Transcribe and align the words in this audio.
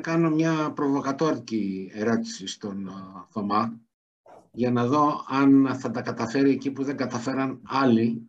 κάνω 0.00 0.30
μια 0.30 0.72
προβοκατόρικη 0.74 1.90
ερώτηση 1.94 2.46
στον 2.46 2.86
ε, 2.86 2.92
Θωμά 3.28 3.80
για 4.52 4.70
να 4.70 4.86
δω 4.86 5.24
αν 5.28 5.74
θα 5.78 5.90
τα 5.90 6.02
καταφέρει 6.02 6.50
εκεί 6.50 6.70
που 6.70 6.84
δεν 6.84 6.96
καταφέραν 6.96 7.60
άλλοι 7.66 8.28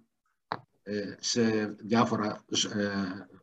ε, 0.84 1.16
σε 1.20 1.76
διάφορα... 1.80 2.46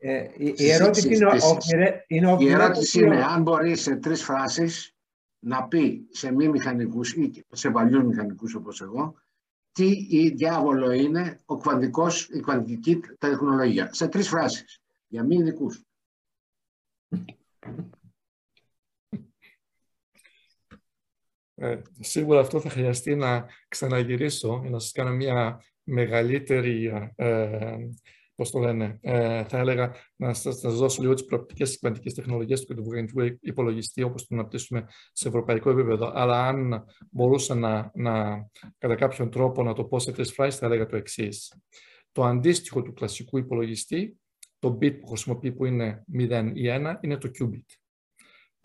Ε, 0.00 0.18
ε 0.18 0.30
η, 0.36 0.70
ερώτηση 0.70 1.14
είναι, 1.14 2.04
είναι, 2.06 2.36
η 2.38 2.50
ερώτηση 2.50 3.00
είναι 3.00 3.24
αν 3.24 3.42
μπορεί 3.42 3.76
σε 3.76 3.96
τρεις 3.96 4.22
φράσεις 4.22 4.94
να 5.38 5.64
πει 5.64 6.06
σε 6.10 6.32
μη 6.32 6.48
μηχανικούς 6.48 7.12
ή 7.12 7.44
σε 7.52 7.70
παλιούς 7.70 8.04
μηχανικούς 8.04 8.54
όπως 8.54 8.80
εγώ 8.80 9.14
τι 9.78 10.06
η 10.08 10.30
διάβολο 10.30 10.90
είναι 10.90 11.40
ο 11.44 11.56
κβαντικός, 11.56 12.28
η 12.28 12.40
κβαντική 12.40 13.00
τεχνολογία. 13.18 13.92
Σε 13.92 14.08
τρεις 14.08 14.28
φράσεις, 14.28 14.80
για 15.06 15.24
μη 15.24 15.36
ειδικούς. 15.36 15.82
Ε, 21.60 21.82
σίγουρα 22.00 22.40
αυτό 22.40 22.60
θα 22.60 22.70
χρειαστεί 22.70 23.14
να 23.14 23.46
ξαναγυρίσω 23.68 24.58
για 24.62 24.70
να 24.70 24.78
σας 24.78 24.92
κάνω 24.92 25.10
μια 25.10 25.64
μεγαλύτερη, 25.82 26.92
ε, 27.16 27.76
πώς 28.34 28.50
το 28.50 28.58
λένε, 28.58 28.98
ε, 29.00 29.44
θα 29.44 29.58
έλεγα 29.58 29.94
να 30.16 30.34
σας, 30.34 30.62
να 30.62 30.70
σας 30.70 30.78
δώσω 30.78 31.02
λίγο 31.02 31.14
τις 31.14 31.24
προοπτικές 31.24 31.68
της 31.68 31.78
κβαντικής 31.78 32.14
τεχνολογίας 32.14 32.60
του 32.60 32.66
κεντροβογενικού 32.66 33.38
υπολογιστή 33.40 34.02
όπως 34.02 34.26
το 34.26 34.34
αναπτύσσουμε 34.34 34.86
σε 35.12 35.28
ευρωπαϊκό 35.28 35.70
επίπεδο. 35.70 36.12
Αλλά 36.14 36.46
αν 36.46 36.84
μπορούσα 37.10 37.54
να, 37.54 37.90
να 37.94 38.46
κατά 38.78 38.94
κάποιον 38.94 39.30
τρόπο 39.30 39.62
να 39.62 39.72
το 39.72 39.84
πω 39.84 39.98
σε 39.98 40.12
τρεις 40.12 40.32
φράσεις 40.32 40.60
θα 40.60 40.66
έλεγα 40.66 40.86
το 40.86 40.96
εξής. 40.96 41.52
Το 42.12 42.24
αντίστοιχο 42.24 42.82
του 42.82 42.92
κλασικού 42.92 43.38
υπολογιστή, 43.38 44.18
το 44.58 44.78
bit 44.80 45.00
που 45.00 45.06
χρησιμοποιεί 45.06 45.52
που 45.52 45.64
είναι 45.64 46.04
0 46.12 46.50
ή 46.54 46.68
1, 46.68 46.98
είναι 47.00 47.16
το 47.16 47.30
qubit. 47.38 47.77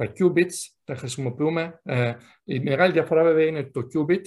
Τα 0.03 0.11
qubits 0.19 0.53
τα 0.83 0.95
χρησιμοποιούμε. 0.95 1.81
Ε, 1.83 2.13
η 2.43 2.59
μεγάλη 2.59 2.93
διαφορά 2.93 3.23
βέβαια 3.23 3.45
είναι 3.45 3.59
ότι 3.59 3.71
το 3.71 3.87
qubit 3.93 4.21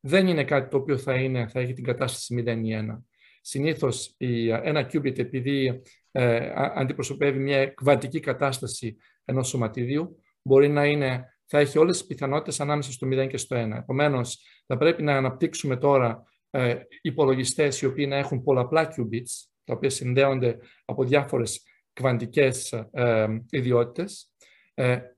δεν 0.00 0.26
είναι 0.26 0.44
κάτι 0.44 0.70
το 0.70 0.76
οποίο 0.76 0.98
θα, 0.98 1.14
είναι, 1.14 1.48
θα 1.48 1.60
έχει 1.60 1.72
την 1.72 1.84
κατάσταση 1.84 2.44
0 2.46 2.46
ή 2.64 2.86
1. 2.90 3.02
Συνήθως 3.40 4.14
ένα 4.62 4.90
qubit 4.92 5.18
επειδή 5.18 5.82
ε, 6.10 6.52
αντιπροσωπεύει 6.54 7.38
μια 7.38 7.66
κβαντική 7.66 8.20
κατάσταση 8.20 8.96
ενός 9.24 9.48
σωματιδίου 9.48 10.16
μπορεί 10.42 10.68
να 10.68 10.86
είναι, 10.86 11.24
θα 11.46 11.58
έχει 11.58 11.78
όλες 11.78 11.98
τις 11.98 12.06
πιθανότητες 12.06 12.60
ανάμεσα 12.60 12.92
στο 12.92 13.06
0 13.06 13.28
και 13.28 13.36
στο 13.36 13.56
1. 13.56 13.76
Επομένως, 13.76 14.38
θα 14.66 14.76
πρέπει 14.76 15.02
να 15.02 15.16
αναπτύξουμε 15.16 15.76
τώρα 15.76 16.22
ε, 16.50 16.74
υπολογιστές 17.00 17.80
οι 17.80 17.86
οποίοι 17.86 18.06
να 18.08 18.16
έχουν 18.16 18.42
πολλαπλά 18.42 18.88
qubits, 18.96 19.48
τα 19.64 19.74
οποία 19.74 19.90
συνδέονται 19.90 20.58
από 20.84 21.04
διάφορες 21.04 21.62
κβαντικές 21.92 22.72
ε, 22.72 23.26
ιδιότητες 23.50 24.22
ε, 24.22 24.29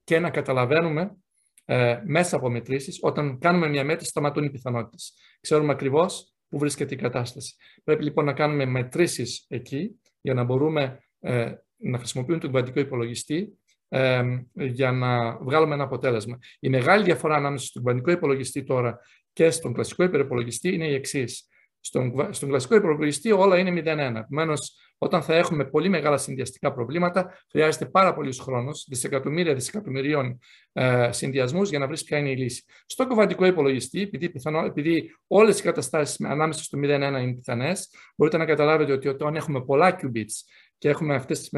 και 0.04 0.18
να 0.18 0.30
καταλαβαίνουμε 0.30 1.16
ε, 1.64 2.00
μέσα 2.04 2.36
από 2.36 2.50
μετρήσεις, 2.50 2.98
όταν 3.02 3.38
κάνουμε 3.38 3.68
μια 3.68 3.84
μέτρηση 3.84 4.10
σταματούν 4.10 4.44
οι 4.44 4.50
πιθανότητες. 4.50 5.14
Ξέρουμε 5.40 5.72
ακριβώς 5.72 6.34
πού 6.48 6.58
βρίσκεται 6.58 6.94
η 6.94 6.96
κατάσταση. 6.96 7.54
Πρέπει 7.84 8.04
λοιπόν 8.04 8.24
να 8.24 8.32
κάνουμε 8.32 8.64
μετρήσεις 8.64 9.44
εκεί 9.48 10.00
για 10.20 10.34
να 10.34 10.44
μπορούμε 10.44 10.98
ε, 11.20 11.52
να 11.76 11.98
χρησιμοποιούμε 11.98 12.40
τον 12.40 12.50
κβαντικό 12.50 12.80
υπολογιστή 12.80 13.58
ε, 13.88 14.22
για 14.54 14.92
να 14.92 15.36
βγάλουμε 15.36 15.74
ένα 15.74 15.84
αποτέλεσμα. 15.84 16.38
Η 16.60 16.68
μεγάλη 16.68 17.04
διαφορά 17.04 17.34
ανάμεσα 17.34 17.66
στον 17.66 17.82
κβαντικό 17.82 18.10
υπολογιστή 18.10 18.62
τώρα 18.62 18.98
και 19.32 19.50
στον 19.50 19.72
κλασικό 19.72 20.02
υπερυπολογιστή 20.02 20.74
είναι 20.74 20.88
η 20.88 20.94
εξής. 20.94 21.48
Στον, 21.84 22.28
στον 22.30 22.48
κλασικό 22.48 22.74
υπολογιστή 22.74 23.32
όλα 23.32 23.58
είναι 23.58 23.82
0-1. 23.84 24.16
Επομένως, 24.16 24.76
όταν 24.98 25.22
θα 25.22 25.34
έχουμε 25.34 25.64
πολύ 25.64 25.88
μεγάλα 25.88 26.16
συνδυαστικά 26.16 26.72
προβλήματα, 26.72 27.38
χρειάζεται 27.50 27.86
πάρα 27.86 28.14
πολύς 28.14 28.40
χρόνος, 28.40 28.86
δισεκατομμύρια 28.88 29.54
δισεκατομμυρίων 29.54 30.38
ε, 30.72 31.12
συνδυασμούς 31.12 31.68
για 31.68 31.78
να 31.78 31.86
βρεις 31.86 32.04
ποια 32.04 32.18
είναι 32.18 32.30
η 32.30 32.36
λύση. 32.36 32.64
Στο 32.86 33.06
κουβαντικό 33.06 33.44
υπολογιστή, 33.46 34.00
επειδή, 34.00 34.28
πιθανό, 34.28 34.64
επειδή 34.64 35.14
όλες 35.26 35.58
οι 35.58 35.62
καταστάσεις 35.62 36.20
ανάμεσα 36.20 36.62
στο 36.62 36.78
0-1 36.78 36.82
είναι 36.82 37.34
πιθανές, 37.34 37.88
μπορείτε 38.16 38.36
να 38.36 38.44
καταλάβετε 38.44 38.92
ότι 38.92 39.08
όταν 39.08 39.36
έχουμε 39.36 39.64
πολλά 39.64 39.98
qubits 40.02 40.34
και 40.78 40.88
έχουμε 40.88 41.14
αυτές 41.14 41.48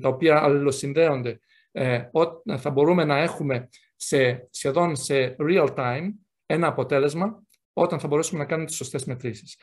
τα 0.00 0.08
οποία 0.08 0.42
αλληλοσυνδέονται, 0.42 1.40
ε, 1.72 2.02
θα 2.58 2.70
μπορούμε 2.70 3.04
να 3.04 3.18
έχουμε 3.18 3.68
σε, 3.96 4.48
σχεδόν 4.50 4.96
σε 4.96 5.36
real 5.38 5.74
time 5.74 6.08
ένα 6.46 6.66
αποτέλεσμα 6.66 7.45
όταν 7.78 8.00
θα 8.00 8.08
μπορέσουμε 8.08 8.40
να 8.40 8.46
κάνουμε 8.46 8.66
τις 8.66 8.76
σωστές 8.76 9.04
μετρήσεις. 9.04 9.56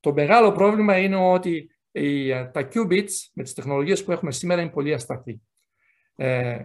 Το 0.00 0.12
μεγάλο 0.12 0.52
πρόβλημα 0.52 0.98
είναι 0.98 1.16
ότι 1.16 1.70
ε, 1.92 2.44
τα 2.44 2.68
qubits 2.74 3.10
με 3.34 3.42
τις 3.42 3.52
τεχνολογίες 3.52 4.04
που 4.04 4.12
έχουμε 4.12 4.32
σήμερα 4.32 4.60
είναι 4.60 4.70
πολύ 4.70 4.94
ασταθή. 4.94 5.40
Ε, 6.16 6.64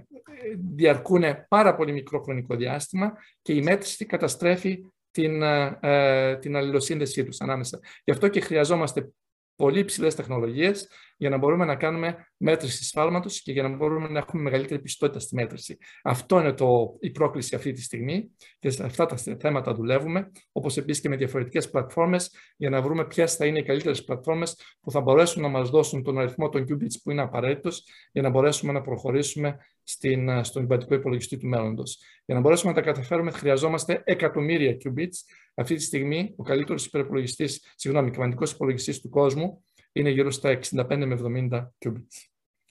διαρκούν 0.76 1.24
πάρα 1.48 1.76
πολύ 1.76 1.92
μικρό 1.92 2.22
χρονικό 2.22 2.56
διάστημα 2.56 3.14
και 3.42 3.54
η 3.54 3.62
μέτρηση 3.62 4.06
καταστρέφει 4.06 4.80
την, 5.12 5.42
ε, 5.42 5.80
ε 5.82 6.38
την 6.38 6.56
αλληλοσύνδεσή 6.56 7.24
τους 7.24 7.42
ανάμεσα. 7.42 7.80
Γι' 8.04 8.12
αυτό 8.12 8.28
και 8.28 8.40
χρειαζόμαστε 8.40 9.10
πολύ 9.56 9.80
υψηλέ 9.80 10.08
τεχνολογίες 10.08 10.90
για 11.20 11.30
να 11.30 11.38
μπορούμε 11.38 11.66
να 11.66 11.76
κάνουμε 11.76 12.28
μέτρηση 12.38 12.84
σφάλματο 12.84 13.30
και 13.44 13.52
για 13.52 13.64
να 13.64 13.76
μπορούμε 13.76 14.08
να 14.08 14.20
έχουμε 14.20 14.42
μεγαλύτερη 14.42 14.82
πιστότητα 14.82 15.20
στη 15.20 15.36
μέτρηση. 15.36 15.78
Αυτό 16.04 16.40
είναι 16.40 16.54
το, 16.54 16.98
η 17.00 17.12
πρόκληση 17.12 17.56
αυτή 17.56 17.72
τη 17.72 17.82
στιγμή 17.82 18.30
και 18.60 18.70
σε 18.70 18.84
αυτά 18.84 19.06
τα 19.06 19.18
θέματα 19.40 19.74
δουλεύουμε, 19.74 20.32
όπως 20.52 20.78
επίσης 20.78 21.02
και 21.02 21.10
με 21.10 21.16
διαφορετικές 21.16 21.70
πλατφόρμες 21.70 22.32
για 22.58 22.70
να 22.70 22.82
βρούμε 22.82 23.06
ποιες 23.06 23.36
θα 23.36 23.46
είναι 23.46 23.60
οι 23.60 23.64
καλύτερες 23.64 24.04
πλατφόρμες 24.04 24.58
που 24.82 24.92
θα 24.92 25.02
μπορέσουν 25.02 25.42
να 25.42 25.48
μας 25.48 25.70
δώσουν 25.70 26.04
τον 26.04 26.20
αριθμό 26.20 26.50
των 26.50 26.62
qubits 26.62 27.02
που 27.04 27.12
είναι 27.12 27.22
απαραίτητος 27.22 27.84
για 28.12 28.22
να 28.22 28.30
μπορέσουμε 28.30 28.72
να 28.72 28.82
προχωρήσουμε 28.82 29.58
στην, 29.84 30.44
στον 30.44 30.62
κυβερνητικό 30.62 30.96
υπολογιστή 30.96 31.38
του 31.38 31.48
μέλλοντος. 31.48 32.00
Για 32.26 32.36
να 32.36 32.42
μπορέσουμε 32.42 32.72
να 32.72 32.82
τα 32.82 32.86
καταφέρουμε, 32.86 33.32
χρειαζόμαστε 33.32 34.02
εκατομμύρια 34.06 34.78
qubits. 34.84 35.16
Αυτή 35.56 35.76
τη 35.76 35.82
στιγμή, 35.82 36.34
ο 36.38 36.44
καλύτερος 36.44 36.86
υπερυπολογιστή, 36.86 37.48
συγγνώμη, 37.76 38.12
κυβερνητικό 38.12 38.52
υπολογιστής 38.54 39.02
του 39.02 39.10
κόσμου 39.10 39.64
είναι 40.00 40.10
γύρω 40.10 40.32
στα 40.32 40.60
65 40.72 40.86
με 41.06 41.48
70 41.50 41.68
qubits. 41.86 42.28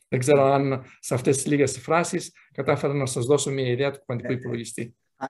Δεν 0.08 0.18
ξέρω 0.18 0.42
αν 0.44 0.84
σε 1.00 1.14
αυτές 1.14 1.36
τις 1.36 1.46
λίγες 1.46 1.78
φράσεις 1.78 2.32
κατάφερα 2.52 2.94
να 2.94 3.06
σας 3.06 3.26
δώσω 3.26 3.50
μια 3.50 3.66
ιδέα 3.66 3.90
του 3.90 3.98
κουβαντικού 4.04 4.32
υπολογιστή. 4.32 4.96